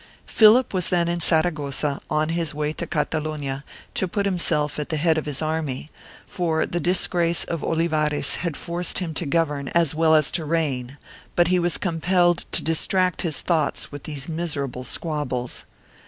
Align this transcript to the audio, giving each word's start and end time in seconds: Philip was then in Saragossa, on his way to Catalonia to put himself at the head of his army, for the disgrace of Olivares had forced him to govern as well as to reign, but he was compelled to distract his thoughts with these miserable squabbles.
Philip 0.25 0.73
was 0.73 0.89
then 0.89 1.07
in 1.07 1.19
Saragossa, 1.19 2.01
on 2.09 2.29
his 2.29 2.55
way 2.55 2.73
to 2.73 2.87
Catalonia 2.87 3.63
to 3.93 4.07
put 4.07 4.25
himself 4.25 4.79
at 4.79 4.89
the 4.89 4.97
head 4.97 5.19
of 5.19 5.27
his 5.27 5.43
army, 5.43 5.91
for 6.25 6.65
the 6.65 6.79
disgrace 6.79 7.43
of 7.43 7.63
Olivares 7.63 8.37
had 8.41 8.57
forced 8.57 8.97
him 8.97 9.13
to 9.13 9.27
govern 9.27 9.67
as 9.75 9.93
well 9.93 10.15
as 10.15 10.31
to 10.31 10.43
reign, 10.43 10.97
but 11.35 11.49
he 11.49 11.59
was 11.59 11.77
compelled 11.77 12.45
to 12.51 12.63
distract 12.63 13.21
his 13.21 13.41
thoughts 13.41 13.91
with 13.91 14.05
these 14.05 14.27
miserable 14.27 14.83
squabbles. 14.83 15.65